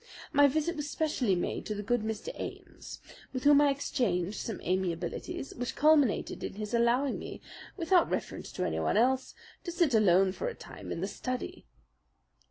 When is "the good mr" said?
1.75-2.29